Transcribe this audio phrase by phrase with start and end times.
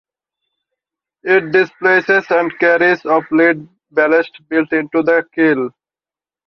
[1.21, 5.69] It displaces and carries of lead ballast built into the keel.